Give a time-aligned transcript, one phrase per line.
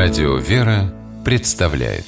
[0.00, 2.04] Радио «Вера» представляет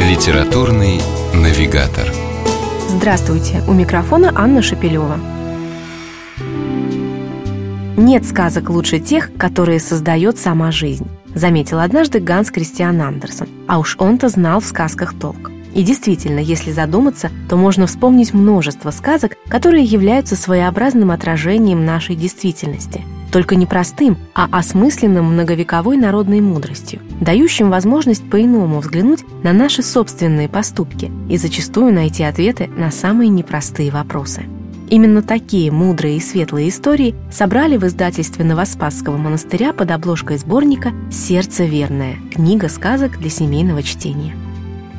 [0.00, 0.98] Литературный
[1.34, 2.08] навигатор
[2.88, 3.62] Здравствуйте!
[3.68, 5.20] У микрофона Анна Шапилева.
[7.98, 13.48] Нет сказок лучше тех, которые создает сама жизнь, заметил однажды Ганс Кристиан Андерсон.
[13.68, 15.50] А уж он-то знал в сказках толк.
[15.74, 23.04] И действительно, если задуматься, то можно вспомнить множество сказок, которые являются своеобразным отражением нашей действительности.
[23.32, 30.50] Только не простым, а осмысленным многовековой народной мудростью, дающим возможность по-иному взглянуть на наши собственные
[30.50, 34.44] поступки и зачастую найти ответы на самые непростые вопросы.
[34.90, 41.64] Именно такие мудрые и светлые истории собрали в издательстве Новоспасского монастыря под обложкой сборника «Сердце
[41.64, 42.16] верное.
[42.34, 44.36] Книга сказок для семейного чтения».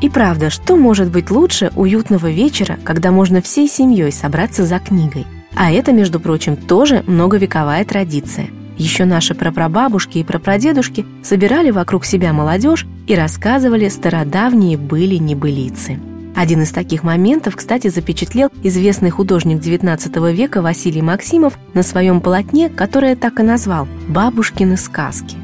[0.01, 5.27] И правда, что может быть лучше уютного вечера, когда можно всей семьей собраться за книгой?
[5.55, 8.47] А это, между прочим, тоже многовековая традиция.
[8.77, 15.99] Еще наши прапрабабушки и прапрадедушки собирали вокруг себя молодежь и рассказывали стародавние были-небылицы.
[16.35, 22.69] Один из таких моментов, кстати, запечатлел известный художник XIX века Василий Максимов на своем полотне,
[22.69, 25.37] которое так и назвал «Бабушкины сказки».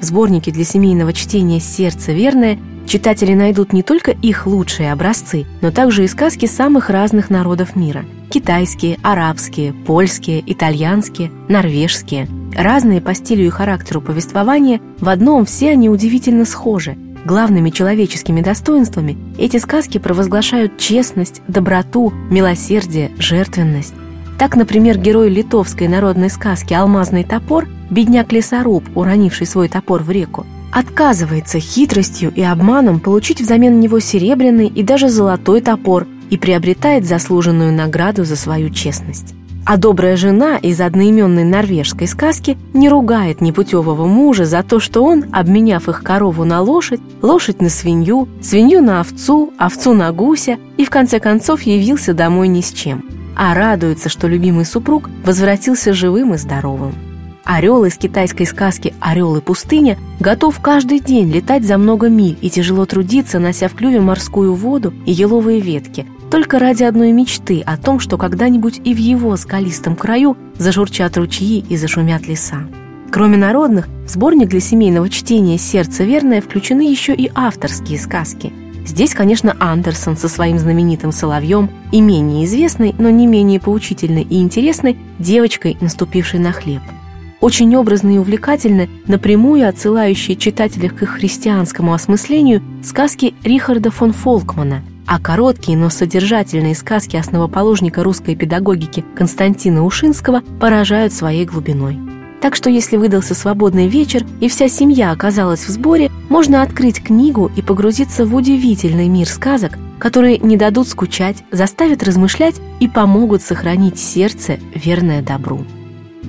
[0.00, 5.70] В сборнике для семейного чтения «Сердце верное» Читатели найдут не только их лучшие образцы, но
[5.70, 8.04] также и сказки самых разных народов мира.
[8.30, 12.28] Китайские, арабские, польские, итальянские, норвежские.
[12.56, 16.96] Разные по стилю и характеру повествования, в одном все они удивительно схожи.
[17.24, 23.94] Главными человеческими достоинствами эти сказки провозглашают честность, доброту, милосердие, жертвенность.
[24.38, 31.58] Так, например, герой литовской народной сказки «Алмазный топор» бедняк-лесоруб, уронивший свой топор в реку, отказывается
[31.58, 38.24] хитростью и обманом получить взамен него серебряный и даже золотой топор и приобретает заслуженную награду
[38.24, 39.34] за свою честность.
[39.66, 45.26] А добрая жена из одноименной норвежской сказки не ругает непутевого мужа за то, что он,
[45.32, 50.84] обменяв их корову на лошадь, лошадь на свинью, свинью на овцу, овцу на гуся и
[50.84, 53.04] в конце концов явился домой ни с чем,
[53.36, 57.09] а радуется, что любимый супруг возвратился живым и здоровым.
[57.52, 62.48] Орел из китайской сказки «Орел и пустыня» готов каждый день летать за много миль и
[62.48, 67.76] тяжело трудиться, нося в клюве морскую воду и еловые ветки, только ради одной мечты о
[67.76, 72.68] том, что когда-нибудь и в его скалистом краю зажурчат ручьи и зашумят леса.
[73.10, 78.52] Кроме народных, в сборник для семейного чтения «Сердце верное» включены еще и авторские сказки.
[78.86, 84.40] Здесь, конечно, Андерсон со своим знаменитым соловьем и менее известной, но не менее поучительной и
[84.40, 86.82] интересной девочкой, наступившей на хлеб–
[87.40, 94.82] очень образны и увлекательны, напрямую отсылающие читателей к их христианскому осмыслению сказки Рихарда фон Фолкмана,
[95.06, 101.98] а короткие, но содержательные сказки основоположника русской педагогики Константина Ушинского поражают своей глубиной.
[102.40, 107.50] Так что если выдался свободный вечер и вся семья оказалась в сборе, можно открыть книгу
[107.54, 113.98] и погрузиться в удивительный мир сказок, которые не дадут скучать, заставят размышлять и помогут сохранить
[113.98, 115.66] сердце, верное добру.